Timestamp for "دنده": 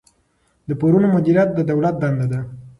2.01-2.25